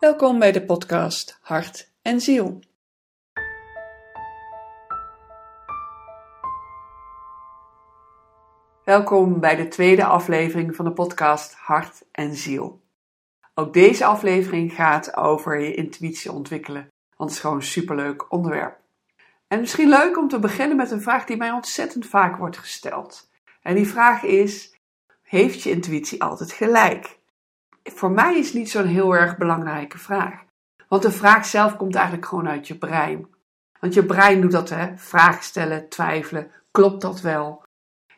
Welkom 0.00 0.38
bij 0.38 0.52
de 0.52 0.64
podcast 0.64 1.38
Hart 1.40 1.92
en 2.02 2.20
Ziel. 2.20 2.60
Welkom 8.84 9.40
bij 9.40 9.56
de 9.56 9.68
tweede 9.68 10.04
aflevering 10.04 10.76
van 10.76 10.84
de 10.84 10.92
podcast 10.92 11.54
Hart 11.54 12.02
en 12.12 12.34
Ziel. 12.34 12.82
Ook 13.54 13.72
deze 13.72 14.04
aflevering 14.04 14.72
gaat 14.72 15.16
over 15.16 15.60
je 15.60 15.74
intuïtie 15.74 16.32
ontwikkelen, 16.32 16.88
want 17.16 17.30
het 17.30 17.38
is 17.38 17.40
gewoon 17.40 17.56
een 17.56 17.62
superleuk 17.62 18.32
onderwerp. 18.32 18.80
En 19.48 19.60
misschien 19.60 19.88
leuk 19.88 20.18
om 20.18 20.28
te 20.28 20.38
beginnen 20.38 20.76
met 20.76 20.90
een 20.90 21.02
vraag 21.02 21.24
die 21.24 21.36
mij 21.36 21.50
ontzettend 21.50 22.06
vaak 22.06 22.36
wordt 22.36 22.58
gesteld. 22.58 23.30
En 23.62 23.74
die 23.74 23.88
vraag 23.88 24.22
is: 24.22 24.74
Heeft 25.22 25.62
je 25.62 25.70
intuïtie 25.70 26.22
altijd 26.22 26.52
gelijk? 26.52 27.17
Voor 27.94 28.10
mij 28.10 28.38
is 28.38 28.52
niet 28.52 28.70
zo'n 28.70 28.86
heel 28.86 29.16
erg 29.16 29.36
belangrijke 29.36 29.98
vraag. 29.98 30.44
Want 30.88 31.02
de 31.02 31.10
vraag 31.10 31.46
zelf 31.46 31.76
komt 31.76 31.94
eigenlijk 31.94 32.26
gewoon 32.26 32.48
uit 32.48 32.66
je 32.66 32.78
brein. 32.78 33.26
Want 33.80 33.94
je 33.94 34.04
brein 34.04 34.40
doet 34.40 34.52
dat, 34.52 34.68
hè? 34.68 34.96
Vragen 34.96 35.42
stellen, 35.42 35.88
twijfelen. 35.88 36.50
Klopt 36.70 37.00
dat 37.00 37.20
wel? 37.20 37.64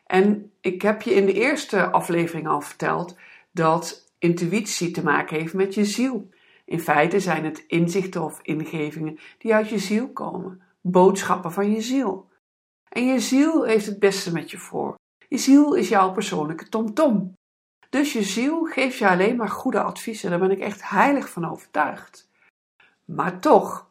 En 0.05 0.51
ik 0.61 0.81
heb 0.81 1.01
je 1.01 1.13
in 1.13 1.25
de 1.25 1.33
eerste 1.33 1.91
aflevering 1.91 2.47
al 2.47 2.61
verteld 2.61 3.17
dat 3.51 4.13
intuïtie 4.19 4.91
te 4.91 5.03
maken 5.03 5.37
heeft 5.37 5.53
met 5.53 5.73
je 5.73 5.85
ziel. 5.85 6.29
In 6.65 6.79
feite 6.79 7.19
zijn 7.19 7.45
het 7.45 7.63
inzichten 7.67 8.23
of 8.23 8.39
ingevingen 8.41 9.19
die 9.37 9.53
uit 9.53 9.69
je 9.69 9.79
ziel 9.79 10.11
komen. 10.11 10.61
Boodschappen 10.81 11.51
van 11.51 11.71
je 11.71 11.81
ziel. 11.81 12.29
En 12.89 13.05
je 13.05 13.19
ziel 13.19 13.63
heeft 13.63 13.85
het 13.85 13.99
beste 13.99 14.31
met 14.31 14.51
je 14.51 14.57
voor. 14.57 14.95
Je 15.27 15.37
ziel 15.37 15.73
is 15.73 15.89
jouw 15.89 16.11
persoonlijke 16.11 16.69
tomtom. 16.69 17.33
Dus 17.91 18.13
je 18.13 18.23
ziel 18.23 18.63
geeft 18.63 18.97
je 18.97 19.09
alleen 19.09 19.35
maar 19.35 19.49
goede 19.49 19.81
adviezen. 19.81 20.29
Daar 20.29 20.39
ben 20.39 20.51
ik 20.51 20.59
echt 20.59 20.89
heilig 20.89 21.29
van 21.29 21.49
overtuigd. 21.49 22.29
Maar 23.05 23.39
toch, 23.39 23.87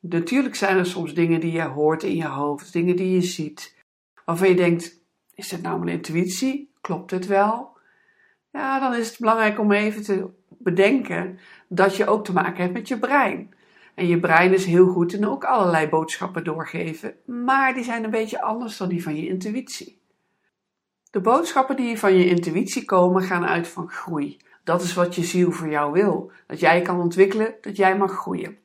natuurlijk 0.00 0.54
zijn 0.54 0.76
er 0.76 0.86
soms 0.86 1.14
dingen 1.14 1.40
die 1.40 1.52
je 1.52 1.62
hoort 1.62 2.02
in 2.02 2.16
je 2.16 2.26
hoofd, 2.26 2.72
dingen 2.72 2.96
die 2.96 3.10
je 3.10 3.22
ziet, 3.22 3.76
waarvan 4.24 4.48
je 4.48 4.54
denkt: 4.54 5.00
is 5.34 5.48
dit 5.48 5.62
nou 5.62 5.78
mijn 5.78 5.96
intuïtie? 5.96 6.72
Klopt 6.80 7.10
het 7.10 7.26
wel? 7.26 7.76
Ja, 8.52 8.78
dan 8.80 8.94
is 8.94 9.08
het 9.08 9.18
belangrijk 9.18 9.58
om 9.58 9.72
even 9.72 10.02
te 10.02 10.28
bedenken 10.48 11.38
dat 11.68 11.96
je 11.96 12.06
ook 12.06 12.24
te 12.24 12.32
maken 12.32 12.62
hebt 12.62 12.72
met 12.74 12.88
je 12.88 12.98
brein. 12.98 13.54
En 13.94 14.06
je 14.06 14.20
brein 14.20 14.52
is 14.52 14.64
heel 14.64 14.86
goed 14.86 15.12
in 15.12 15.26
ook 15.26 15.44
allerlei 15.44 15.88
boodschappen 15.88 16.44
doorgeven, 16.44 17.14
maar 17.24 17.74
die 17.74 17.84
zijn 17.84 18.04
een 18.04 18.10
beetje 18.10 18.42
anders 18.42 18.76
dan 18.76 18.88
die 18.88 19.02
van 19.02 19.16
je 19.16 19.28
intuïtie. 19.28 19.99
De 21.10 21.20
boodschappen 21.20 21.76
die 21.76 21.98
van 21.98 22.14
je 22.14 22.26
intuïtie 22.26 22.84
komen 22.84 23.22
gaan 23.22 23.46
uit 23.46 23.68
van 23.68 23.90
groei. 23.90 24.36
Dat 24.64 24.82
is 24.82 24.94
wat 24.94 25.14
je 25.14 25.24
ziel 25.24 25.52
voor 25.52 25.68
jou 25.68 25.92
wil. 25.92 26.32
Dat 26.46 26.60
jij 26.60 26.82
kan 26.82 27.00
ontwikkelen, 27.00 27.54
dat 27.60 27.76
jij 27.76 27.96
mag 27.96 28.12
groeien. 28.12 28.58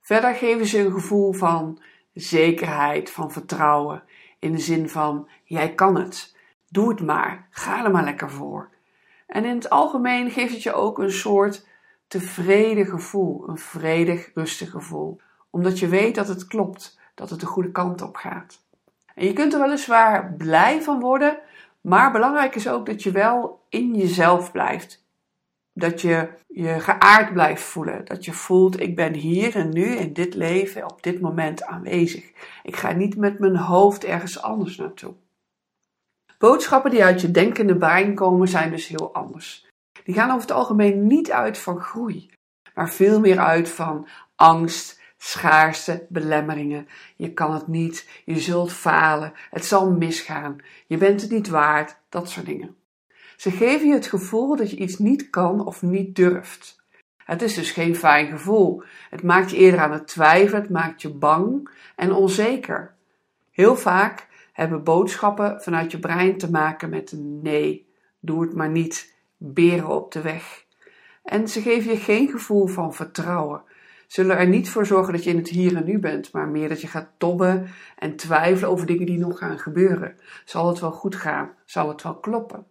Verder 0.00 0.34
geven 0.34 0.66
ze 0.66 0.78
een 0.78 0.92
gevoel 0.92 1.32
van 1.32 1.82
zekerheid, 2.14 3.10
van 3.10 3.32
vertrouwen. 3.32 4.02
In 4.38 4.52
de 4.52 4.58
zin 4.58 4.88
van: 4.88 5.28
jij 5.44 5.74
kan 5.74 5.96
het. 5.96 6.36
Doe 6.68 6.88
het 6.88 7.00
maar. 7.00 7.46
Ga 7.50 7.84
er 7.84 7.90
maar 7.90 8.04
lekker 8.04 8.30
voor. 8.30 8.70
En 9.26 9.44
in 9.44 9.54
het 9.54 9.70
algemeen 9.70 10.30
geeft 10.30 10.52
het 10.52 10.62
je 10.62 10.72
ook 10.72 10.98
een 10.98 11.12
soort 11.12 11.66
tevreden 12.06 12.86
gevoel, 12.86 13.48
een 13.48 13.58
vredig, 13.58 14.30
rustig 14.34 14.70
gevoel. 14.70 15.20
Omdat 15.50 15.78
je 15.78 15.88
weet 15.88 16.14
dat 16.14 16.28
het 16.28 16.46
klopt, 16.46 16.98
dat 17.14 17.30
het 17.30 17.40
de 17.40 17.46
goede 17.46 17.70
kant 17.70 18.02
op 18.02 18.16
gaat. 18.16 18.62
En 19.14 19.26
je 19.26 19.32
kunt 19.32 19.52
er 19.52 19.60
weliswaar 19.60 20.34
blij 20.34 20.82
van 20.82 21.00
worden, 21.00 21.38
maar 21.80 22.12
belangrijk 22.12 22.54
is 22.54 22.68
ook 22.68 22.86
dat 22.86 23.02
je 23.02 23.10
wel 23.10 23.64
in 23.68 23.94
jezelf 23.94 24.52
blijft. 24.52 25.04
Dat 25.72 26.00
je 26.00 26.28
je 26.46 26.80
geaard 26.80 27.32
blijft 27.32 27.62
voelen. 27.62 28.04
Dat 28.04 28.24
je 28.24 28.32
voelt, 28.32 28.80
ik 28.80 28.96
ben 28.96 29.14
hier 29.14 29.56
en 29.56 29.68
nu 29.68 29.84
in 29.84 30.12
dit 30.12 30.34
leven, 30.34 30.90
op 30.90 31.02
dit 31.02 31.20
moment 31.20 31.64
aanwezig. 31.64 32.32
Ik 32.62 32.76
ga 32.76 32.92
niet 32.92 33.16
met 33.16 33.38
mijn 33.38 33.56
hoofd 33.56 34.04
ergens 34.04 34.42
anders 34.42 34.76
naartoe. 34.76 35.14
Boodschappen 36.38 36.90
die 36.90 37.04
uit 37.04 37.20
je 37.20 37.30
denkende 37.30 37.76
brein 37.76 38.14
komen 38.14 38.48
zijn 38.48 38.70
dus 38.70 38.86
heel 38.86 39.14
anders. 39.14 39.66
Die 40.04 40.14
gaan 40.14 40.28
over 40.28 40.40
het 40.40 40.50
algemeen 40.50 41.06
niet 41.06 41.30
uit 41.30 41.58
van 41.58 41.80
groei, 41.80 42.30
maar 42.74 42.90
veel 42.90 43.20
meer 43.20 43.38
uit 43.38 43.68
van 43.68 44.08
angst, 44.34 45.01
schaarste, 45.24 46.06
belemmeringen. 46.08 46.88
Je 47.16 47.32
kan 47.32 47.54
het 47.54 47.66
niet, 47.66 48.08
je 48.24 48.40
zult 48.40 48.72
falen, 48.72 49.32
het 49.50 49.64
zal 49.64 49.90
misgaan, 49.90 50.56
je 50.86 50.96
bent 50.96 51.20
het 51.20 51.30
niet 51.30 51.48
waard, 51.48 51.96
dat 52.08 52.30
soort 52.30 52.46
dingen. 52.46 52.76
Ze 53.36 53.50
geven 53.50 53.86
je 53.86 53.94
het 53.94 54.06
gevoel 54.06 54.56
dat 54.56 54.70
je 54.70 54.76
iets 54.76 54.98
niet 54.98 55.30
kan 55.30 55.66
of 55.66 55.82
niet 55.82 56.16
durft. 56.16 56.80
Het 57.16 57.42
is 57.42 57.54
dus 57.54 57.70
geen 57.70 57.96
fijn 57.96 58.26
gevoel. 58.26 58.82
Het 59.10 59.22
maakt 59.22 59.50
je 59.50 59.56
eerder 59.56 59.80
aan 59.80 59.92
het 59.92 60.06
twijfelen, 60.06 60.60
het 60.60 60.70
maakt 60.70 61.02
je 61.02 61.10
bang 61.10 61.70
en 61.96 62.12
onzeker. 62.12 62.94
Heel 63.50 63.76
vaak 63.76 64.28
hebben 64.52 64.84
boodschappen 64.84 65.62
vanuit 65.62 65.90
je 65.90 65.98
brein 65.98 66.38
te 66.38 66.50
maken 66.50 66.90
met 66.90 67.12
een 67.12 67.42
nee, 67.42 67.88
doe 68.20 68.42
het 68.42 68.54
maar 68.54 68.70
niet, 68.70 69.14
beren 69.36 69.88
op 69.88 70.12
de 70.12 70.20
weg. 70.20 70.64
En 71.22 71.48
ze 71.48 71.60
geven 71.60 71.90
je 71.90 71.98
geen 71.98 72.28
gevoel 72.28 72.66
van 72.66 72.94
vertrouwen 72.94 73.62
zullen 74.12 74.38
er 74.38 74.48
niet 74.48 74.68
voor 74.68 74.86
zorgen 74.86 75.12
dat 75.12 75.24
je 75.24 75.30
in 75.30 75.36
het 75.36 75.48
hier 75.48 75.76
en 75.76 75.84
nu 75.84 75.98
bent, 75.98 76.32
maar 76.32 76.48
meer 76.48 76.68
dat 76.68 76.80
je 76.80 76.86
gaat 76.86 77.10
tobben 77.18 77.66
en 77.98 78.16
twijfelen 78.16 78.70
over 78.70 78.86
dingen 78.86 79.06
die 79.06 79.18
nog 79.18 79.38
gaan 79.38 79.58
gebeuren. 79.58 80.16
Zal 80.44 80.68
het 80.68 80.80
wel 80.80 80.90
goed 80.90 81.16
gaan? 81.16 81.50
Zal 81.64 81.88
het 81.88 82.02
wel 82.02 82.16
kloppen? 82.16 82.66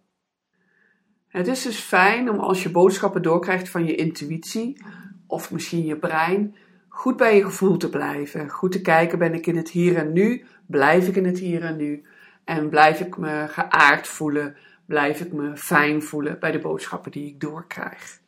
Het 1.28 1.46
is 1.46 1.62
dus 1.62 1.78
fijn 1.78 2.30
om 2.30 2.38
als 2.38 2.62
je 2.62 2.70
boodschappen 2.70 3.22
doorkrijgt 3.22 3.68
van 3.68 3.84
je 3.84 3.94
intuïtie 3.94 4.84
of 5.26 5.50
misschien 5.50 5.84
je 5.84 5.96
brein, 5.96 6.56
goed 6.88 7.16
bij 7.16 7.36
je 7.36 7.44
gevoel 7.44 7.76
te 7.76 7.88
blijven. 7.88 8.48
Goed 8.48 8.72
te 8.72 8.80
kijken, 8.80 9.18
ben 9.18 9.34
ik 9.34 9.46
in 9.46 9.56
het 9.56 9.70
hier 9.70 9.96
en 9.96 10.12
nu? 10.12 10.44
Blijf 10.66 11.08
ik 11.08 11.16
in 11.16 11.26
het 11.26 11.38
hier 11.38 11.62
en 11.62 11.76
nu? 11.76 12.04
En 12.44 12.68
blijf 12.68 13.00
ik 13.00 13.16
me 13.16 13.46
geaard 13.48 14.06
voelen? 14.06 14.56
Blijf 14.86 15.20
ik 15.20 15.32
me 15.32 15.56
fijn 15.56 16.02
voelen 16.02 16.38
bij 16.40 16.50
de 16.50 16.58
boodschappen 16.58 17.10
die 17.10 17.26
ik 17.26 17.40
doorkrijg? 17.40 18.21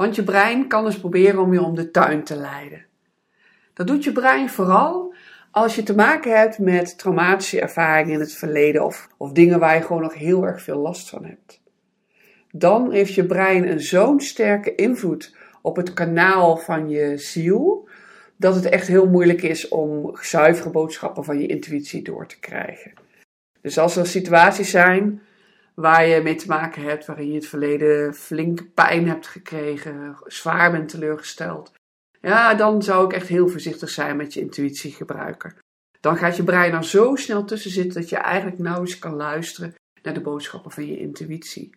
Want 0.00 0.14
je 0.14 0.24
brein 0.24 0.66
kan 0.66 0.84
dus 0.84 0.98
proberen 0.98 1.40
om 1.40 1.52
je 1.52 1.62
om 1.62 1.74
de 1.74 1.90
tuin 1.90 2.24
te 2.24 2.36
leiden. 2.36 2.84
Dat 3.74 3.86
doet 3.86 4.04
je 4.04 4.12
brein 4.12 4.50
vooral 4.50 5.14
als 5.50 5.74
je 5.74 5.82
te 5.82 5.94
maken 5.94 6.38
hebt 6.38 6.58
met 6.58 6.98
traumatische 6.98 7.60
ervaringen 7.60 8.12
in 8.12 8.20
het 8.20 8.34
verleden 8.34 8.84
of, 8.84 9.08
of 9.16 9.32
dingen 9.32 9.58
waar 9.58 9.74
je 9.74 9.82
gewoon 9.82 10.02
nog 10.02 10.14
heel 10.14 10.46
erg 10.46 10.62
veel 10.62 10.78
last 10.78 11.08
van 11.08 11.24
hebt. 11.24 11.60
Dan 12.50 12.92
heeft 12.92 13.14
je 13.14 13.26
brein 13.26 13.68
een 13.68 13.80
zo'n 13.80 14.20
sterke 14.20 14.74
invloed 14.74 15.36
op 15.62 15.76
het 15.76 15.92
kanaal 15.92 16.56
van 16.56 16.88
je 16.88 17.18
ziel, 17.18 17.88
dat 18.36 18.54
het 18.54 18.68
echt 18.68 18.86
heel 18.86 19.06
moeilijk 19.08 19.42
is 19.42 19.68
om 19.68 20.16
zuivere 20.20 20.70
boodschappen 20.70 21.24
van 21.24 21.38
je 21.38 21.46
intuïtie 21.46 22.02
door 22.02 22.26
te 22.26 22.38
krijgen. 22.38 22.92
Dus 23.60 23.78
als 23.78 23.96
er 23.96 24.06
situaties 24.06 24.70
zijn 24.70 25.22
waar 25.80 26.06
je 26.06 26.22
mee 26.22 26.34
te 26.34 26.46
maken 26.46 26.82
hebt, 26.82 27.06
waarin 27.06 27.28
je 27.28 27.34
het 27.34 27.46
verleden 27.46 28.14
flinke 28.14 28.64
pijn 28.64 29.08
hebt 29.08 29.26
gekregen, 29.26 30.16
zwaar 30.26 30.70
bent 30.70 30.88
teleurgesteld. 30.88 31.72
Ja, 32.20 32.54
dan 32.54 32.82
zou 32.82 33.04
ik 33.04 33.12
echt 33.12 33.28
heel 33.28 33.48
voorzichtig 33.48 33.90
zijn 33.90 34.16
met 34.16 34.34
je 34.34 34.40
intuïtie 34.40 34.92
gebruiken. 34.92 35.54
Dan 36.00 36.16
gaat 36.16 36.36
je 36.36 36.44
brein 36.44 36.72
er 36.72 36.84
zo 36.84 37.16
snel 37.16 37.44
tussen 37.44 37.70
zitten 37.70 38.00
dat 38.00 38.08
je 38.08 38.16
eigenlijk 38.16 38.58
nauwelijks 38.58 38.98
kan 38.98 39.14
luisteren 39.14 39.74
naar 40.02 40.14
de 40.14 40.20
boodschappen 40.20 40.70
van 40.70 40.86
je 40.86 40.98
intuïtie. 40.98 41.70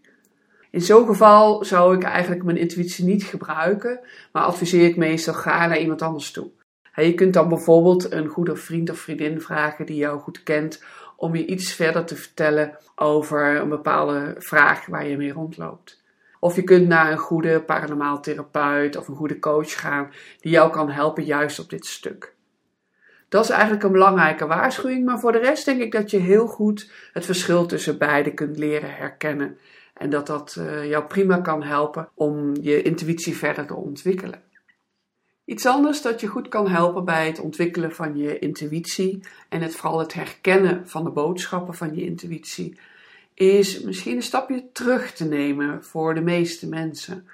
In 0.71 0.81
zo'n 0.81 1.05
geval 1.05 1.65
zou 1.65 1.95
ik 1.95 2.03
eigenlijk 2.03 2.43
mijn 2.43 2.57
intuïtie 2.57 3.05
niet 3.05 3.23
gebruiken, 3.23 3.99
maar 4.31 4.43
adviseer 4.43 4.85
ik 4.85 4.95
meestal 4.95 5.33
ga 5.33 5.67
naar 5.67 5.79
iemand 5.79 6.01
anders 6.01 6.31
toe. 6.31 6.51
Je 6.95 7.13
kunt 7.13 7.33
dan 7.33 7.49
bijvoorbeeld 7.49 8.11
een 8.11 8.27
goede 8.27 8.55
vriend 8.55 8.89
of 8.89 8.99
vriendin 8.99 9.41
vragen 9.41 9.85
die 9.85 9.95
jou 9.95 10.19
goed 10.19 10.43
kent 10.43 10.83
om 11.23 11.35
je 11.35 11.45
iets 11.45 11.73
verder 11.73 12.05
te 12.05 12.15
vertellen 12.15 12.77
over 12.95 13.55
een 13.55 13.69
bepaalde 13.69 14.35
vraag 14.37 14.85
waar 14.85 15.07
je 15.07 15.17
mee 15.17 15.31
rondloopt. 15.31 16.01
Of 16.39 16.55
je 16.55 16.63
kunt 16.63 16.87
naar 16.87 17.11
een 17.11 17.17
goede 17.17 17.61
paranormaal 17.61 18.21
therapeut 18.21 18.97
of 18.97 19.07
een 19.07 19.15
goede 19.15 19.39
coach 19.39 19.79
gaan 19.79 20.11
die 20.39 20.51
jou 20.51 20.71
kan 20.71 20.89
helpen 20.89 21.23
juist 21.23 21.59
op 21.59 21.69
dit 21.69 21.85
stuk. 21.85 22.33
Dat 23.29 23.43
is 23.43 23.49
eigenlijk 23.49 23.83
een 23.83 23.91
belangrijke 23.91 24.47
waarschuwing, 24.47 25.05
maar 25.05 25.19
voor 25.19 25.31
de 25.31 25.37
rest 25.37 25.65
denk 25.65 25.81
ik 25.81 25.91
dat 25.91 26.11
je 26.11 26.17
heel 26.17 26.47
goed 26.47 26.91
het 27.13 27.25
verschil 27.25 27.65
tussen 27.65 27.97
beide 27.97 28.33
kunt 28.33 28.57
leren 28.57 28.95
herkennen. 28.95 29.57
En 29.93 30.09
dat 30.09 30.27
dat 30.27 30.55
uh, 30.59 30.89
jou 30.89 31.03
prima 31.03 31.37
kan 31.37 31.63
helpen 31.63 32.09
om 32.13 32.55
je 32.61 32.81
intuïtie 32.81 33.37
verder 33.37 33.65
te 33.65 33.75
ontwikkelen. 33.75 34.41
Iets 35.45 35.65
anders 35.65 36.01
dat 36.01 36.21
je 36.21 36.27
goed 36.27 36.47
kan 36.47 36.67
helpen 36.67 37.05
bij 37.05 37.27
het 37.27 37.39
ontwikkelen 37.39 37.91
van 37.91 38.17
je 38.17 38.39
intuïtie 38.39 39.19
en 39.49 39.61
het, 39.61 39.75
vooral 39.75 39.99
het 39.99 40.13
herkennen 40.13 40.87
van 40.87 41.03
de 41.03 41.09
boodschappen 41.09 41.73
van 41.73 41.95
je 41.95 42.05
intuïtie, 42.05 42.77
is 43.33 43.81
misschien 43.81 44.15
een 44.15 44.21
stapje 44.21 44.71
terug 44.71 45.11
te 45.11 45.25
nemen 45.25 45.83
voor 45.83 46.15
de 46.15 46.21
meeste 46.21 46.67
mensen. 46.67 47.27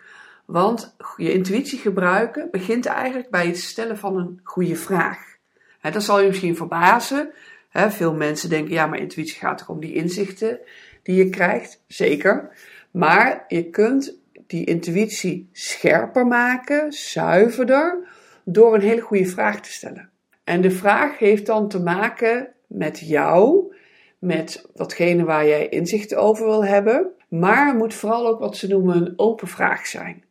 Want 0.46 0.96
je 1.18 1.34
intuïtie 1.34 1.80
gebruiken 1.80 2.48
begint 2.52 2.86
eigenlijk 2.86 3.30
bij 3.30 3.48
het 3.48 3.58
stellen 3.58 3.98
van 3.98 4.18
een 4.18 4.40
goede 4.44 4.76
vraag. 4.76 5.38
dat 5.82 6.04
zal 6.04 6.20
je 6.20 6.28
misschien 6.28 6.56
verbazen. 6.56 7.32
veel 7.72 8.14
mensen 8.14 8.50
denken, 8.50 8.74
ja, 8.74 8.86
maar 8.86 9.00
intuïtie 9.00 9.38
gaat 9.38 9.58
toch 9.58 9.70
om 9.70 9.80
die 9.80 9.94
inzichten 9.94 10.60
die 11.04 11.16
je 11.16 11.30
krijgt. 11.30 11.82
Zeker. 11.88 12.50
Maar 12.92 13.46
je 13.48 13.70
kunt 13.70 14.19
die 14.50 14.66
intuïtie 14.66 15.50
scherper 15.51 16.28
maken, 16.28 16.92
zuiverder, 16.92 18.07
door 18.44 18.74
een 18.74 18.81
hele 18.81 19.01
goede 19.01 19.25
vraag 19.25 19.62
te 19.62 19.72
stellen. 19.72 20.10
En 20.44 20.62
de 20.62 20.72
vraag 20.72 21.18
heeft 21.18 21.46
dan 21.46 21.68
te 21.68 21.80
maken 21.80 22.48
met 22.68 23.00
jou, 23.00 23.74
met 24.19 24.69
watgene 24.75 25.24
waar 25.24 25.48
jij 25.48 25.69
inzicht 25.69 26.16
over 26.16 26.46
wil 26.46 26.66
hebben, 26.66 27.07
maar 27.28 27.75
moet 27.75 27.94
vooral 27.94 28.28
ook 28.28 28.40
wat 28.40 28.57
ze 28.57 28.68
noemen 28.68 28.96
een 28.96 29.13
open 29.16 29.48
vraag 29.48 29.88
zijn. 29.88 30.24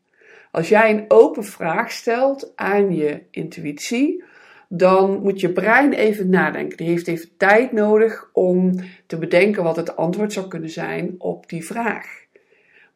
Als 0.50 0.68
jij 0.68 0.90
een 0.90 1.04
open 1.08 1.44
vraag 1.44 1.92
stelt 1.92 2.52
aan 2.54 2.94
je 2.94 3.22
intuïtie, 3.30 4.24
dan 4.68 5.20
moet 5.22 5.40
je 5.40 5.52
brein 5.52 5.92
even 5.92 6.28
nadenken. 6.28 6.76
Die 6.76 6.88
heeft 6.88 7.08
even 7.08 7.36
tijd 7.36 7.72
nodig 7.72 8.30
om 8.32 8.74
te 9.06 9.18
bedenken 9.18 9.62
wat 9.62 9.76
het 9.76 9.96
antwoord 9.96 10.32
zou 10.32 10.48
kunnen 10.48 10.70
zijn 10.70 11.14
op 11.18 11.48
die 11.48 11.64
vraag. 11.64 12.26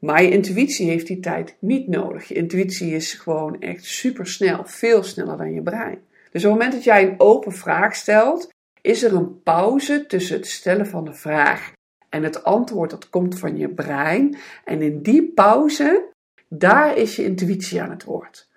Maar 0.04 0.22
je 0.22 0.30
intuïtie 0.30 0.88
heeft 0.88 1.06
die 1.06 1.20
tijd 1.20 1.56
niet 1.58 1.88
nodig. 1.88 2.28
Je 2.28 2.34
intuïtie 2.34 2.94
is 2.94 3.12
gewoon 3.12 3.60
echt 3.60 3.84
super 3.84 4.26
snel, 4.26 4.64
veel 4.64 5.02
sneller 5.02 5.36
dan 5.36 5.52
je 5.52 5.62
brein. 5.62 5.98
Dus 6.30 6.44
op 6.44 6.50
het 6.50 6.58
moment 6.58 6.72
dat 6.72 6.84
jij 6.84 7.02
een 7.02 7.20
open 7.20 7.52
vraag 7.52 7.94
stelt, 7.94 8.48
is 8.80 9.02
er 9.02 9.14
een 9.14 9.42
pauze 9.42 10.06
tussen 10.06 10.36
het 10.36 10.46
stellen 10.46 10.86
van 10.86 11.04
de 11.04 11.14
vraag 11.14 11.72
en 12.08 12.22
het 12.22 12.44
antwoord 12.44 12.90
dat 12.90 13.08
komt 13.08 13.38
van 13.38 13.56
je 13.56 13.68
brein. 13.68 14.36
En 14.64 14.82
in 14.82 15.02
die 15.02 15.32
pauze, 15.32 16.08
daar 16.48 16.96
is 16.96 17.16
je 17.16 17.24
intuïtie 17.24 17.82
aan 17.82 17.90
het 17.90 18.04
woord. 18.04 18.48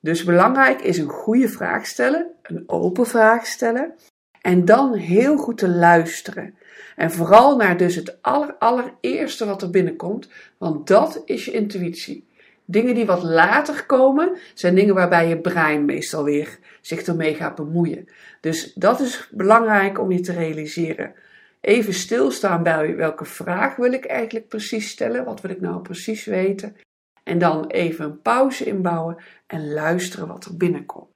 Dus 0.00 0.24
belangrijk 0.24 0.80
is 0.80 0.98
een 0.98 1.08
goede 1.08 1.48
vraag 1.48 1.86
stellen, 1.86 2.30
een 2.42 2.62
open 2.66 3.06
vraag 3.06 3.46
stellen 3.46 3.94
en 4.40 4.64
dan 4.64 4.94
heel 4.94 5.36
goed 5.36 5.58
te 5.58 5.68
luisteren. 5.68 6.54
En 6.96 7.10
vooral 7.10 7.56
naar 7.56 7.76
dus 7.76 7.94
het 7.94 8.22
aller, 8.22 8.54
allereerste 8.58 9.46
wat 9.46 9.62
er 9.62 9.70
binnenkomt, 9.70 10.28
want 10.58 10.86
dat 10.86 11.22
is 11.24 11.44
je 11.44 11.50
intuïtie. 11.50 12.28
Dingen 12.64 12.94
die 12.94 13.06
wat 13.06 13.22
later 13.22 13.86
komen, 13.86 14.36
zijn 14.54 14.74
dingen 14.74 14.94
waarbij 14.94 15.28
je 15.28 15.38
brein 15.38 15.84
meestal 15.84 16.24
weer 16.24 16.58
zich 16.80 17.02
ermee 17.02 17.34
gaat 17.34 17.54
bemoeien. 17.54 18.08
Dus 18.40 18.72
dat 18.74 19.00
is 19.00 19.28
belangrijk 19.30 20.00
om 20.00 20.12
je 20.12 20.20
te 20.20 20.32
realiseren. 20.32 21.14
Even 21.60 21.94
stilstaan 21.94 22.62
bij 22.62 22.96
welke 22.96 23.24
vraag 23.24 23.76
wil 23.76 23.92
ik 23.92 24.04
eigenlijk 24.04 24.48
precies 24.48 24.88
stellen, 24.88 25.24
wat 25.24 25.40
wil 25.40 25.50
ik 25.50 25.60
nou 25.60 25.82
precies 25.82 26.24
weten. 26.24 26.76
En 27.22 27.38
dan 27.38 27.66
even 27.66 28.04
een 28.04 28.22
pauze 28.22 28.64
inbouwen 28.64 29.16
en 29.46 29.72
luisteren 29.72 30.26
wat 30.26 30.44
er 30.44 30.56
binnenkomt. 30.56 31.09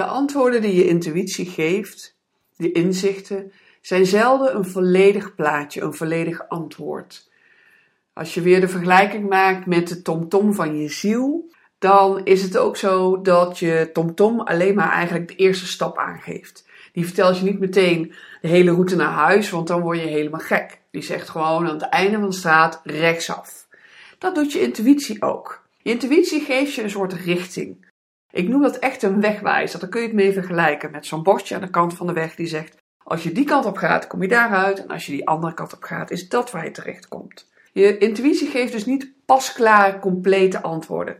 De 0.00 0.06
antwoorden 0.06 0.62
die 0.62 0.74
je 0.74 0.86
intuïtie 0.86 1.46
geeft, 1.46 2.16
de 2.56 2.72
inzichten, 2.72 3.52
zijn 3.80 4.06
zelden 4.06 4.56
een 4.56 4.64
volledig 4.64 5.34
plaatje, 5.34 5.80
een 5.80 5.94
volledig 5.94 6.48
antwoord. 6.48 7.30
Als 8.12 8.34
je 8.34 8.40
weer 8.40 8.60
de 8.60 8.68
vergelijking 8.68 9.28
maakt 9.28 9.66
met 9.66 9.88
de 9.88 10.02
tomtom 10.02 10.54
van 10.54 10.76
je 10.76 10.88
ziel, 10.88 11.50
dan 11.78 12.24
is 12.24 12.42
het 12.42 12.56
ook 12.56 12.76
zo 12.76 13.20
dat 13.20 13.58
je 13.58 13.90
tomtom 13.92 14.40
alleen 14.40 14.74
maar 14.74 14.90
eigenlijk 14.90 15.28
de 15.28 15.36
eerste 15.36 15.66
stap 15.66 15.98
aangeeft. 15.98 16.68
Die 16.92 17.04
vertelt 17.04 17.38
je 17.38 17.44
niet 17.44 17.60
meteen 17.60 18.14
de 18.40 18.48
hele 18.48 18.70
route 18.70 18.96
naar 18.96 19.12
huis, 19.12 19.50
want 19.50 19.66
dan 19.66 19.80
word 19.80 20.00
je 20.00 20.06
helemaal 20.06 20.40
gek. 20.40 20.80
Die 20.90 21.02
zegt 21.02 21.28
gewoon 21.28 21.66
aan 21.66 21.74
het 21.74 21.88
einde 21.88 22.18
van 22.18 22.28
de 22.28 22.36
straat 22.36 22.80
rechtsaf. 22.84 23.66
Dat 24.18 24.34
doet 24.34 24.52
je 24.52 24.60
intuïtie 24.60 25.22
ook. 25.22 25.64
Je 25.82 25.90
intuïtie 25.90 26.40
geeft 26.40 26.74
je 26.74 26.82
een 26.82 26.90
soort 26.90 27.12
richting. 27.12 27.88
Ik 28.32 28.48
noem 28.48 28.62
dat 28.62 28.78
echt 28.78 29.02
een 29.02 29.20
wegwijzer. 29.20 29.80
Dan 29.80 29.88
kun 29.88 30.00
je 30.00 30.06
het 30.06 30.16
mee 30.16 30.32
vergelijken 30.32 30.90
met 30.90 31.06
zo'n 31.06 31.22
bordje 31.22 31.54
aan 31.54 31.60
de 31.60 31.70
kant 31.70 31.96
van 31.96 32.06
de 32.06 32.12
weg 32.12 32.34
die 32.34 32.46
zegt: 32.46 32.76
als 33.02 33.22
je 33.22 33.32
die 33.32 33.44
kant 33.44 33.64
op 33.64 33.76
gaat, 33.76 34.06
kom 34.06 34.22
je 34.22 34.28
daaruit. 34.28 34.82
En 34.82 34.88
als 34.88 35.06
je 35.06 35.12
die 35.12 35.26
andere 35.28 35.54
kant 35.54 35.74
op 35.74 35.82
gaat, 35.82 36.10
is 36.10 36.28
dat 36.28 36.50
waar 36.50 36.64
je 36.64 36.70
terecht 36.70 37.08
komt. 37.08 37.48
Je 37.72 37.98
intuïtie 37.98 38.48
geeft 38.48 38.72
dus 38.72 38.86
niet 38.86 39.12
pasklare, 39.26 39.98
complete 39.98 40.62
antwoorden. 40.62 41.16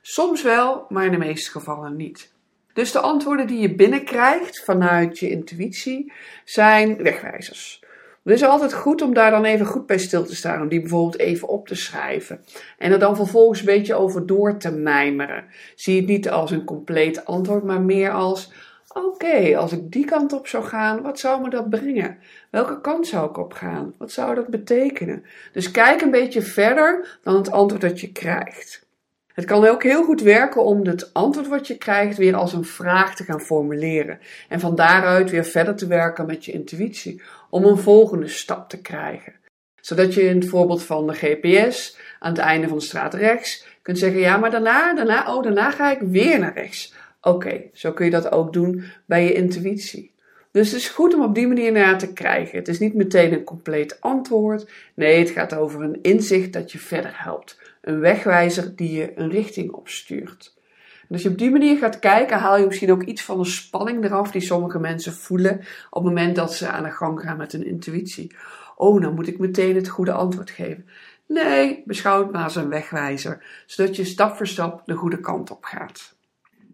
Soms 0.00 0.42
wel, 0.42 0.86
maar 0.88 1.04
in 1.04 1.10
de 1.10 1.18
meeste 1.18 1.50
gevallen 1.50 1.96
niet. 1.96 2.32
Dus 2.72 2.92
de 2.92 3.00
antwoorden 3.00 3.46
die 3.46 3.60
je 3.60 3.74
binnenkrijgt 3.74 4.64
vanuit 4.64 5.18
je 5.18 5.30
intuïtie 5.30 6.12
zijn 6.44 6.96
wegwijzers. 6.96 7.82
Het 8.24 8.34
is 8.34 8.44
altijd 8.44 8.72
goed 8.72 9.02
om 9.02 9.14
daar 9.14 9.30
dan 9.30 9.44
even 9.44 9.66
goed 9.66 9.86
bij 9.86 9.98
stil 9.98 10.24
te 10.24 10.34
staan, 10.34 10.62
om 10.62 10.68
die 10.68 10.80
bijvoorbeeld 10.80 11.18
even 11.18 11.48
op 11.48 11.66
te 11.66 11.74
schrijven. 11.74 12.44
En 12.78 12.92
er 12.92 12.98
dan 12.98 13.16
vervolgens 13.16 13.58
een 13.58 13.66
beetje 13.66 13.94
over 13.94 14.26
door 14.26 14.58
te 14.58 14.70
mijmeren. 14.70 15.44
Zie 15.74 15.96
het 15.96 16.06
niet 16.06 16.30
als 16.30 16.50
een 16.50 16.64
compleet 16.64 17.24
antwoord, 17.24 17.64
maar 17.64 17.80
meer 17.80 18.10
als: 18.10 18.52
oké, 18.88 19.56
als 19.56 19.72
ik 19.72 19.92
die 19.92 20.04
kant 20.04 20.32
op 20.32 20.46
zou 20.46 20.64
gaan, 20.64 21.02
wat 21.02 21.18
zou 21.18 21.42
me 21.42 21.50
dat 21.50 21.70
brengen? 21.70 22.18
Welke 22.50 22.80
kant 22.80 23.06
zou 23.06 23.30
ik 23.30 23.38
op 23.38 23.52
gaan? 23.52 23.94
Wat 23.98 24.12
zou 24.12 24.34
dat 24.34 24.48
betekenen? 24.48 25.24
Dus 25.52 25.70
kijk 25.70 26.00
een 26.00 26.10
beetje 26.10 26.42
verder 26.42 27.18
dan 27.22 27.36
het 27.36 27.50
antwoord 27.50 27.82
dat 27.82 28.00
je 28.00 28.12
krijgt. 28.12 28.86
Het 29.34 29.44
kan 29.44 29.66
ook 29.66 29.82
heel 29.82 30.04
goed 30.04 30.20
werken 30.20 30.64
om 30.64 30.86
het 30.86 31.14
antwoord 31.14 31.48
wat 31.48 31.66
je 31.66 31.78
krijgt 31.78 32.16
weer 32.16 32.34
als 32.34 32.52
een 32.52 32.64
vraag 32.64 33.14
te 33.14 33.24
gaan 33.24 33.40
formuleren. 33.40 34.18
En 34.48 34.60
van 34.60 34.74
daaruit 34.74 35.30
weer 35.30 35.44
verder 35.44 35.76
te 35.76 35.86
werken 35.86 36.26
met 36.26 36.44
je 36.44 36.52
intuïtie 36.52 37.22
om 37.50 37.64
een 37.64 37.78
volgende 37.78 38.28
stap 38.28 38.68
te 38.68 38.80
krijgen. 38.80 39.32
Zodat 39.80 40.14
je 40.14 40.22
in 40.22 40.36
het 40.36 40.48
voorbeeld 40.48 40.82
van 40.82 41.06
de 41.06 41.14
GPS 41.14 41.98
aan 42.18 42.32
het 42.32 42.40
einde 42.40 42.68
van 42.68 42.78
de 42.78 42.84
straat 42.84 43.14
rechts 43.14 43.66
kunt 43.82 43.98
zeggen: 43.98 44.20
ja, 44.20 44.36
maar 44.36 44.50
daarna, 44.50 44.94
daarna, 44.94 45.34
oh, 45.34 45.42
daarna 45.42 45.70
ga 45.70 45.90
ik 45.90 46.00
weer 46.00 46.38
naar 46.38 46.54
rechts. 46.54 46.94
Oké, 47.20 47.62
zo 47.72 47.92
kun 47.92 48.04
je 48.04 48.10
dat 48.10 48.32
ook 48.32 48.52
doen 48.52 48.84
bij 49.06 49.24
je 49.24 49.32
intuïtie. 49.32 50.12
Dus 50.50 50.70
het 50.70 50.80
is 50.80 50.88
goed 50.88 51.14
om 51.14 51.22
op 51.22 51.34
die 51.34 51.46
manier 51.46 51.72
naar 51.72 51.98
te 51.98 52.12
krijgen. 52.12 52.58
Het 52.58 52.68
is 52.68 52.78
niet 52.78 52.94
meteen 52.94 53.32
een 53.32 53.44
compleet 53.44 54.00
antwoord. 54.00 54.70
Nee, 54.94 55.18
het 55.18 55.30
gaat 55.30 55.54
over 55.54 55.82
een 55.82 55.98
inzicht 56.02 56.52
dat 56.52 56.72
je 56.72 56.78
verder 56.78 57.12
helpt. 57.14 57.58
Een 57.82 58.00
wegwijzer 58.00 58.76
die 58.76 58.92
je 58.92 59.18
een 59.18 59.30
richting 59.30 59.72
opstuurt. 59.72 60.54
En 61.00 61.08
als 61.08 61.22
je 61.22 61.28
op 61.28 61.38
die 61.38 61.50
manier 61.50 61.78
gaat 61.78 61.98
kijken, 61.98 62.38
haal 62.38 62.58
je 62.58 62.66
misschien 62.66 62.92
ook 62.92 63.02
iets 63.02 63.22
van 63.22 63.38
de 63.38 63.44
spanning 63.44 64.04
eraf 64.04 64.30
die 64.30 64.40
sommige 64.40 64.78
mensen 64.78 65.12
voelen 65.12 65.58
op 65.90 66.04
het 66.04 66.14
moment 66.14 66.36
dat 66.36 66.54
ze 66.54 66.68
aan 66.68 66.82
de 66.82 66.90
gang 66.90 67.20
gaan 67.20 67.36
met 67.36 67.52
hun 67.52 67.66
intuïtie. 67.66 68.34
Oh, 68.76 69.00
nou 69.00 69.14
moet 69.14 69.28
ik 69.28 69.38
meteen 69.38 69.74
het 69.74 69.88
goede 69.88 70.12
antwoord 70.12 70.50
geven. 70.50 70.86
Nee, 71.26 71.82
beschouw 71.84 72.22
het 72.22 72.32
maar 72.32 72.44
als 72.44 72.56
een 72.56 72.68
wegwijzer, 72.68 73.44
zodat 73.66 73.96
je 73.96 74.04
stap 74.04 74.36
voor 74.36 74.46
stap 74.46 74.82
de 74.86 74.94
goede 74.94 75.20
kant 75.20 75.50
op 75.50 75.64
gaat. 75.64 76.14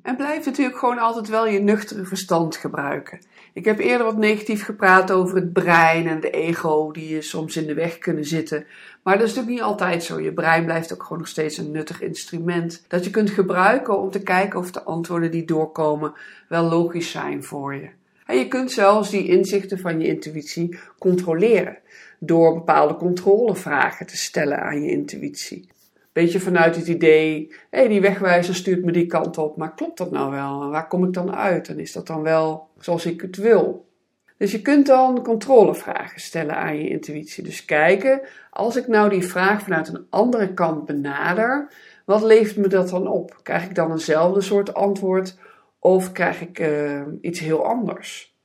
En 0.09 0.17
blijf 0.17 0.45
natuurlijk 0.45 0.79
gewoon 0.79 0.99
altijd 0.99 1.29
wel 1.29 1.47
je 1.47 1.59
nuchtere 1.61 2.05
verstand 2.05 2.57
gebruiken. 2.57 3.21
Ik 3.53 3.65
heb 3.65 3.79
eerder 3.79 4.07
wat 4.07 4.17
negatief 4.17 4.65
gepraat 4.65 5.11
over 5.11 5.37
het 5.37 5.53
brein 5.53 6.07
en 6.07 6.21
de 6.21 6.31
ego 6.31 6.91
die 6.93 7.15
je 7.15 7.23
soms 7.23 7.57
in 7.57 7.67
de 7.67 7.75
weg 7.75 7.99
kunnen 7.99 8.25
zitten. 8.25 8.67
Maar 9.03 9.19
dat 9.19 9.29
is 9.29 9.35
natuurlijk 9.35 9.57
niet 9.57 9.71
altijd 9.71 10.05
zo. 10.05 10.21
Je 10.21 10.33
brein 10.33 10.65
blijft 10.65 10.93
ook 10.93 11.03
gewoon 11.03 11.19
nog 11.19 11.29
steeds 11.29 11.57
een 11.57 11.71
nuttig 11.71 12.01
instrument 12.01 12.85
dat 12.89 13.05
je 13.05 13.11
kunt 13.11 13.31
gebruiken 13.31 13.99
om 13.99 14.11
te 14.11 14.23
kijken 14.23 14.59
of 14.59 14.71
de 14.71 14.83
antwoorden 14.83 15.31
die 15.31 15.45
doorkomen 15.45 16.13
wel 16.49 16.65
logisch 16.65 17.11
zijn 17.11 17.45
voor 17.45 17.75
je. 17.75 17.89
En 18.27 18.37
je 18.37 18.49
kunt 18.49 18.71
zelfs 18.71 19.11
die 19.11 19.29
inzichten 19.29 19.79
van 19.79 20.01
je 20.01 20.07
intuïtie 20.07 20.79
controleren 20.99 21.79
door 22.19 22.55
bepaalde 22.55 22.95
controlevragen 22.97 24.07
te 24.07 24.17
stellen 24.17 24.61
aan 24.61 24.83
je 24.83 24.91
intuïtie. 24.91 25.69
Beetje 26.19 26.41
vanuit 26.41 26.77
het 26.77 26.89
idee, 26.89 27.53
hé, 27.71 27.79
hey, 27.79 27.89
die 27.89 28.01
wegwijzer 28.01 28.55
stuurt 28.55 28.85
me 28.85 28.93
die 28.93 29.07
kant 29.07 29.39
op, 29.39 29.57
maar 29.57 29.75
klopt 29.75 29.99
dat 29.99 30.11
nou 30.11 30.31
wel? 30.31 30.71
Waar 30.71 30.89
kom 30.89 31.05
ik 31.05 31.13
dan 31.13 31.35
uit? 31.35 31.69
En 31.69 31.79
is 31.79 31.93
dat 31.93 32.07
dan 32.07 32.23
wel 32.23 32.69
zoals 32.79 33.07
ik 33.07 33.21
het 33.21 33.37
wil? 33.37 33.89
Dus 34.37 34.53
je 34.53 34.63
kunt 34.63 34.87
dan 34.87 35.23
controlevragen 35.23 36.21
stellen 36.21 36.57
aan 36.57 36.77
je 36.77 36.89
intuïtie. 36.89 37.45
Dus 37.45 37.65
kijken, 37.65 38.21
als 38.51 38.77
ik 38.77 38.89
nou 38.89 39.09
die 39.09 39.27
vraag 39.27 39.63
vanuit 39.63 39.89
een 39.89 40.07
andere 40.11 40.55
kant 40.55 40.85
benader, 40.85 41.73
wat 42.05 42.23
levert 42.23 42.57
me 42.57 42.69
dat 42.69 42.89
dan 42.89 43.09
op? 43.09 43.41
Krijg 43.43 43.65
ik 43.65 43.75
dan 43.75 43.91
eenzelfde 43.91 44.41
soort 44.41 44.75
antwoord 44.75 45.39
of 45.79 46.13
krijg 46.13 46.41
ik 46.41 46.59
uh, 46.59 47.03
iets 47.21 47.41
heel 47.41 47.65
anders? 47.65 48.37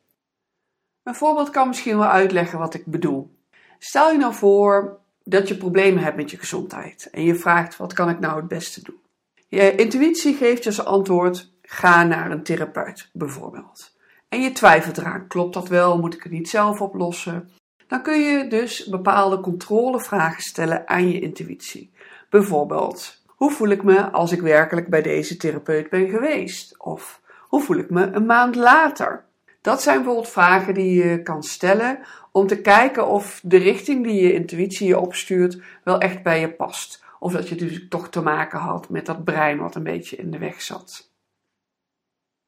Een 1.04 1.16
voorbeeld 1.16 1.50
kan 1.50 1.68
misschien 1.68 1.98
wel 1.98 2.08
uitleggen 2.08 2.60
wat 2.60 2.74
ik 2.74 2.86
bedoel. 2.86 3.36
Stel 3.80 4.12
je 4.12 4.18
nou 4.18 4.34
voor 4.34 5.02
dat 5.24 5.48
je 5.48 5.58
problemen 5.58 6.04
hebt 6.04 6.16
met 6.16 6.32
je 6.32 6.38
gezondheid 6.38 7.10
en 7.12 7.24
je 7.24 7.36
vraagt 7.36 7.78
wat 7.78 7.94
kan 7.94 8.10
ik 8.10 8.20
nou 8.20 8.36
het 8.36 8.48
beste 8.48 8.82
doen. 8.84 9.02
Je 9.48 9.76
intuïtie 9.76 10.36
geeft 10.36 10.64
je 10.64 10.70
als 10.70 10.86
antwoord 10.86 11.52
ga 11.62 12.04
naar 12.04 12.32
een 12.32 12.44
therapeut 12.44 13.10
bijvoorbeeld. 13.14 13.96
En 14.30 14.42
je 14.42 14.52
twijfelt 14.52 14.98
eraan, 14.98 15.28
klopt 15.28 15.54
dat 15.54 15.68
wel, 15.68 16.00
moet 16.00 16.14
ik 16.14 16.24
het 16.24 16.32
niet 16.32 16.50
zelf 16.50 16.82
oplossen? 16.82 17.50
Dan 17.88 18.02
kun 18.02 18.20
je 18.20 18.48
dus 18.48 18.86
bepaalde 18.86 19.40
controlevragen 19.40 20.44
stellen 20.44 20.88
aan 20.88 21.10
je 21.10 21.20
intuïtie. 21.20 21.92
Bijvoorbeeld, 22.30 23.22
hoe 23.28 23.52
voel 23.52 23.68
ik 23.68 23.84
me 23.84 24.12
als 24.12 24.32
ik 24.32 24.42
werkelijk 24.42 24.88
bij 24.88 25.02
deze 25.02 25.38
therapeut 25.38 25.90
ben 25.90 26.10
geweest? 26.10 26.76
Of 26.78 27.22
hoe 27.40 27.62
voel 27.62 27.78
ik 27.78 27.90
me 27.90 28.02
een 28.12 28.26
maand 28.26 28.56
later? 28.56 29.26
Dat 29.64 29.82
zijn 29.82 29.96
bijvoorbeeld 29.96 30.30
vragen 30.30 30.74
die 30.74 31.04
je 31.04 31.22
kan 31.22 31.44
stellen 31.44 32.00
om 32.32 32.48
te 32.48 32.62
kijken 32.62 33.08
of 33.08 33.40
de 33.44 33.58
richting 33.58 34.04
die 34.04 34.22
je 34.22 34.34
intuïtie 34.34 34.88
je 34.88 35.00
opstuurt 35.00 35.62
wel 35.84 36.00
echt 36.00 36.24
bij 36.24 36.40
je 36.40 36.54
past. 36.54 37.04
Of 37.20 37.34
dat 37.34 37.50
je 37.50 37.56
dus 37.56 37.88
toch 37.90 38.10
te 38.10 38.22
maken 38.22 38.60
had 38.60 38.90
met 38.90 39.06
dat 39.06 39.24
brein 39.24 39.58
wat 39.58 39.76
een 39.76 39.84
beetje 39.84 40.16
in 40.16 40.32
de 40.32 40.38
weg 40.38 40.62
zat. 40.62 41.12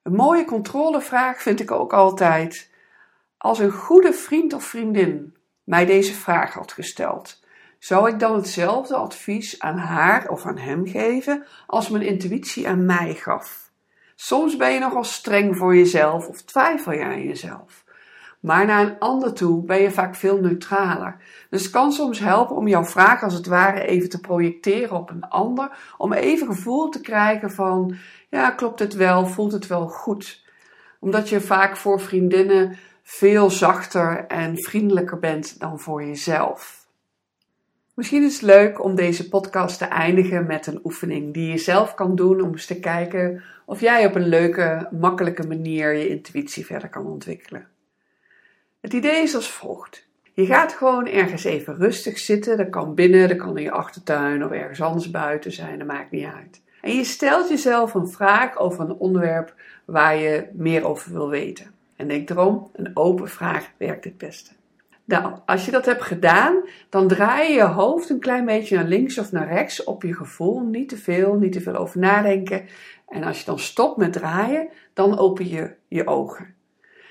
Een 0.02 0.16
mooie 0.16 0.46
controlevraag 0.46 1.42
vind 1.42 1.60
ik 1.60 1.72
ook 1.72 1.94
altijd. 1.94 2.72
Als 3.38 3.60
een 3.60 3.72
goede 3.72 4.14
vriend 4.14 4.54
of 4.54 4.64
vriendin 4.64 5.38
mij 5.64 5.86
deze 5.86 6.14
vraag 6.14 6.54
had 6.54 6.72
gesteld, 6.72 7.44
zou 7.80 8.10
ik 8.10 8.20
dan 8.20 8.36
hetzelfde 8.36 8.96
advies 8.96 9.60
aan 9.60 9.78
haar 9.78 10.30
of 10.30 10.46
aan 10.46 10.58
hem 10.58 10.88
geven 10.88 11.46
als 11.68 11.90
mijn 11.90 12.04
intuïtie 12.04 12.68
aan 12.68 12.86
mij 12.86 13.14
gaf? 13.14 13.65
Soms 14.16 14.56
ben 14.56 14.74
je 14.74 14.80
nogal 14.80 15.04
streng 15.04 15.58
voor 15.58 15.76
jezelf 15.76 16.28
of 16.28 16.42
twijfel 16.42 16.92
je 16.92 17.04
aan 17.04 17.24
jezelf. 17.24 17.84
Maar 18.40 18.66
naar 18.66 18.86
een 18.86 19.00
ander 19.00 19.34
toe 19.34 19.64
ben 19.64 19.82
je 19.82 19.92
vaak 19.92 20.16
veel 20.16 20.40
neutraler. 20.40 21.18
Dus 21.50 21.62
het 21.62 21.72
kan 21.72 21.92
soms 21.92 22.20
helpen 22.20 22.56
om 22.56 22.68
jouw 22.68 22.86
vraag 22.86 23.24
als 23.24 23.34
het 23.34 23.46
ware 23.46 23.86
even 23.86 24.10
te 24.10 24.20
projecteren 24.20 24.98
op 24.98 25.10
een 25.10 25.30
ander. 25.30 25.78
Om 25.98 26.14
even 26.14 26.48
gevoel 26.48 26.90
te 26.90 27.02
krijgen 27.02 27.52
van, 27.52 27.96
ja, 28.30 28.52
klopt 28.52 28.80
het 28.80 28.94
wel? 28.94 29.26
Voelt 29.26 29.52
het 29.52 29.68
wel 29.68 29.88
goed? 29.88 30.46
Omdat 31.00 31.30
je 31.30 31.42
vaak 31.42 31.78
voor 31.78 32.00
vriendinnen 32.00 32.78
veel 33.04 33.50
zachter 33.50 34.26
en 34.28 34.58
vriendelijker 34.58 35.20
bent 35.20 35.60
dan 35.60 35.80
voor 35.80 36.04
jezelf. 36.04 36.85
Misschien 37.96 38.24
is 38.24 38.34
het 38.34 38.42
leuk 38.42 38.84
om 38.84 38.96
deze 38.96 39.30
podcast 39.30 39.78
te 39.78 39.86
eindigen 39.86 40.46
met 40.46 40.68
een 40.68 40.80
oefening 40.84 41.34
die 41.34 41.52
je 41.52 41.58
zelf 41.58 41.94
kan 41.94 42.16
doen 42.16 42.42
om 42.42 42.52
eens 42.52 42.66
te 42.66 42.80
kijken 42.80 43.44
of 43.66 43.80
jij 43.80 44.06
op 44.06 44.16
een 44.16 44.28
leuke, 44.28 44.88
makkelijke 44.92 45.48
manier 45.48 45.94
je 45.94 46.10
intuïtie 46.10 46.66
verder 46.66 46.90
kan 46.90 47.06
ontwikkelen. 47.06 47.68
Het 48.82 48.94
idee 48.94 49.22
is 49.22 49.36
als 49.36 49.50
volgt. 49.50 50.08
Je 50.34 50.46
gaat 50.46 50.74
gewoon 50.74 51.08
ergens 51.08 51.44
even 51.44 51.76
rustig 51.76 52.18
zitten. 52.18 52.58
Dat 52.58 52.70
kan 52.70 52.96
binnen, 52.96 53.28
dat 53.28 53.38
kan 53.38 53.58
in 53.58 53.64
je 53.64 53.72
achtertuin 53.72 54.46
of 54.46 54.52
ergens 54.52 54.82
anders 54.82 55.12
buiten 55.12 55.52
zijn, 55.52 55.78
dat 55.78 55.88
maakt 55.88 56.12
niet 56.12 56.26
uit. 56.26 56.62
En 56.82 56.96
je 56.96 57.04
stelt 57.04 57.50
jezelf 57.50 57.94
een 57.94 58.08
vraag 58.08 58.58
over 58.58 58.82
een 58.82 58.96
onderwerp 58.96 59.54
waar 59.86 60.16
je 60.18 60.48
meer 60.54 60.86
over 60.86 61.12
wil 61.12 61.30
weten. 61.30 61.72
En 61.96 62.08
denk 62.08 62.30
erom, 62.30 62.70
een 62.74 62.92
open 62.94 63.30
vraag 63.30 63.70
werkt 63.78 64.04
het 64.04 64.18
beste. 64.18 64.52
Nou, 65.06 65.40
als 65.46 65.66
je 65.66 65.72
dat 65.72 65.86
hebt 65.86 66.02
gedaan, 66.02 66.64
dan 66.90 67.08
draai 67.08 67.50
je 67.50 67.56
je 67.56 67.64
hoofd 67.64 68.10
een 68.10 68.20
klein 68.20 68.46
beetje 68.46 68.76
naar 68.76 68.86
links 68.86 69.18
of 69.18 69.32
naar 69.32 69.48
rechts 69.48 69.84
op 69.84 70.04
je 70.04 70.14
gevoel. 70.14 70.60
Niet 70.60 70.90
te 70.90 70.98
veel, 70.98 71.34
niet 71.34 71.52
te 71.52 71.62
veel 71.62 71.76
over 71.76 72.00
nadenken. 72.00 72.66
En 73.08 73.24
als 73.24 73.40
je 73.40 73.46
dan 73.46 73.60
stopt 73.60 73.98
met 73.98 74.14
draaien, 74.14 74.70
dan 74.94 75.18
open 75.18 75.50
je 75.50 75.76
je 75.88 76.08
ogen. 76.08 76.54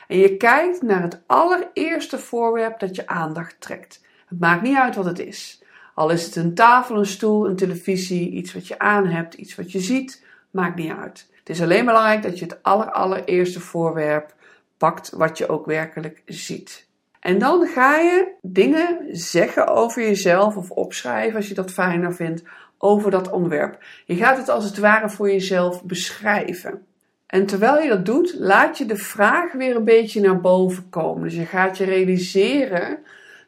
En 0.09 0.19
je 0.19 0.37
kijkt 0.37 0.83
naar 0.83 1.03
het 1.03 1.23
allereerste 1.27 2.19
voorwerp 2.19 2.79
dat 2.79 2.97
je 2.97 3.07
aandacht 3.07 3.61
trekt. 3.61 4.05
Het 4.27 4.41
maakt 4.41 4.63
niet 4.63 4.77
uit 4.77 4.97
wat 4.97 5.05
het 5.05 5.19
is. 5.19 5.63
Al 5.95 6.11
is 6.11 6.25
het 6.25 6.37
een 6.37 6.55
tafel, 6.55 6.97
een 6.97 7.07
stoel, 7.07 7.49
een 7.49 7.57
televisie, 7.57 8.31
iets 8.31 8.55
wat 8.55 8.69
je 8.69 8.79
aan 8.79 9.07
hebt, 9.07 9.35
iets 9.35 9.55
wat 9.55 9.73
je 9.73 9.81
ziet, 9.81 10.25
maakt 10.51 10.77
niet 10.77 10.93
uit. 10.93 11.31
Het 11.39 11.49
is 11.49 11.63
alleen 11.63 11.85
belangrijk 11.85 12.23
dat 12.23 12.39
je 12.39 12.45
het 12.45 12.63
allereerste 12.63 13.61
voorwerp 13.61 14.35
pakt 14.77 15.11
wat 15.11 15.39
je 15.39 15.49
ook 15.49 15.67
werkelijk 15.67 16.23
ziet. 16.27 16.89
En 17.25 17.39
dan 17.39 17.67
ga 17.67 17.97
je 17.97 18.33
dingen 18.43 18.99
zeggen 19.11 19.67
over 19.67 20.03
jezelf 20.03 20.57
of 20.57 20.71
opschrijven 20.71 21.37
als 21.37 21.49
je 21.49 21.55
dat 21.55 21.71
fijner 21.71 22.15
vindt 22.15 22.43
over 22.79 23.11
dat 23.11 23.31
onderwerp. 23.31 23.85
Je 24.05 24.17
gaat 24.17 24.37
het 24.37 24.49
als 24.49 24.65
het 24.65 24.79
ware 24.79 25.11
voor 25.11 25.31
jezelf 25.31 25.85
beschrijven. 25.85 26.87
En 27.27 27.47
terwijl 27.47 27.83
je 27.83 27.89
dat 27.89 28.07
doet, 28.07 28.35
laat 28.39 28.79
je 28.79 28.87
de 28.87 28.97
vraag 28.97 29.53
weer 29.53 29.77
een 29.77 29.85
beetje 29.85 30.21
naar 30.21 30.41
boven 30.41 30.89
komen. 30.89 31.23
Dus 31.23 31.35
je 31.35 31.45
gaat 31.45 31.79
je 31.79 31.85
realiseren 31.85 32.99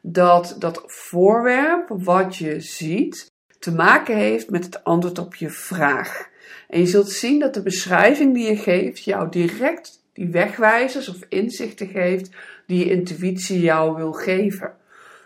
dat 0.00 0.56
dat 0.58 0.82
voorwerp 0.86 1.88
wat 1.88 2.36
je 2.36 2.60
ziet 2.60 3.32
te 3.58 3.72
maken 3.72 4.16
heeft 4.16 4.50
met 4.50 4.64
het 4.64 4.84
antwoord 4.84 5.18
op 5.18 5.34
je 5.34 5.50
vraag. 5.50 6.28
En 6.68 6.80
je 6.80 6.86
zult 6.86 7.10
zien 7.10 7.38
dat 7.38 7.54
de 7.54 7.62
beschrijving 7.62 8.34
die 8.34 8.46
je 8.46 8.56
geeft 8.56 9.04
jou 9.04 9.30
direct 9.30 10.04
die 10.16 10.28
wegwijzers 10.28 11.08
of 11.08 11.24
inzichten 11.28 11.88
geeft 11.88 12.30
die 12.66 12.78
je 12.78 12.90
intuïtie 12.90 13.60
jou 13.60 13.96
wil 13.96 14.12
geven. 14.12 14.72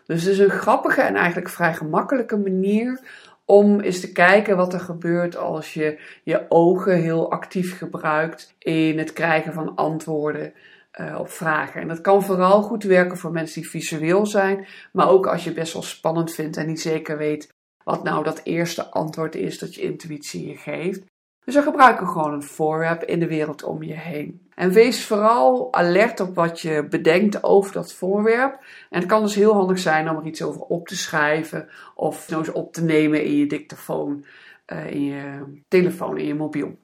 Dus 0.06 0.22
het 0.22 0.32
is 0.32 0.38
een 0.38 0.50
grappige 0.50 1.00
en 1.00 1.14
eigenlijk 1.14 1.48
vrij 1.48 1.74
gemakkelijke 1.74 2.36
manier 2.36 3.00
om 3.44 3.80
eens 3.80 4.00
te 4.00 4.12
kijken 4.12 4.56
wat 4.56 4.72
er 4.72 4.80
gebeurt 4.80 5.36
als 5.36 5.74
je 5.74 5.98
je 6.22 6.46
ogen 6.48 6.96
heel 6.96 7.30
actief 7.30 7.78
gebruikt 7.78 8.54
in 8.58 8.98
het 8.98 9.12
krijgen 9.12 9.52
van 9.52 9.74
antwoorden 9.74 10.52
uh, 11.00 11.16
op 11.18 11.30
vragen. 11.30 11.80
En 11.80 11.88
dat 11.88 12.00
kan 12.00 12.22
vooral 12.22 12.62
goed 12.62 12.82
werken 12.82 13.18
voor 13.18 13.30
mensen 13.30 13.60
die 13.60 13.70
visueel 13.70 14.26
zijn, 14.26 14.66
maar 14.92 15.08
ook 15.08 15.26
als 15.26 15.44
je 15.44 15.52
best 15.52 15.72
wel 15.72 15.82
spannend 15.82 16.32
vindt 16.32 16.56
en 16.56 16.66
niet 16.66 16.80
zeker 16.80 17.18
weet 17.18 17.52
wat 17.84 18.02
nou 18.02 18.24
dat 18.24 18.40
eerste 18.44 18.90
antwoord 18.90 19.34
is 19.34 19.58
dat 19.58 19.74
je 19.74 19.82
intuïtie 19.82 20.48
je 20.48 20.56
geeft. 20.56 21.02
Dus 21.44 21.54
we 21.54 21.62
gebruiken 21.62 22.06
gewoon 22.06 22.32
een 22.32 22.42
voorwerp 22.42 23.02
in 23.02 23.20
de 23.20 23.26
wereld 23.26 23.62
om 23.62 23.82
je 23.82 23.94
heen. 23.94 24.49
En 24.60 24.72
wees 24.72 25.04
vooral 25.04 25.68
alert 25.72 26.20
op 26.20 26.34
wat 26.34 26.60
je 26.60 26.86
bedenkt 26.90 27.42
over 27.42 27.72
dat 27.72 27.92
voorwerp. 27.92 28.64
En 28.90 29.00
het 29.00 29.08
kan 29.08 29.22
dus 29.22 29.34
heel 29.34 29.52
handig 29.52 29.78
zijn 29.78 30.10
om 30.10 30.16
er 30.16 30.26
iets 30.26 30.42
over 30.42 30.60
op 30.60 30.88
te 30.88 30.96
schrijven 30.96 31.68
of 31.94 32.28
nou 32.28 32.42
eens 32.42 32.52
op 32.52 32.72
te 32.72 32.82
nemen 32.82 33.24
in 33.24 33.36
je 33.36 33.46
dictafoon, 33.46 34.24
uh, 34.72 34.90
in 34.90 35.04
je 35.04 35.42
telefoon, 35.68 36.18
in 36.18 36.26
je 36.26 36.34
mobiel. 36.34 36.78